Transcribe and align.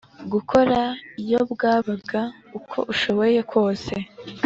gukora 0.33 0.79
iyo 1.23 1.39
bwabaga, 1.51 2.21
uko 2.57 2.77
ushoboye 2.93 3.39
kose 3.51 3.93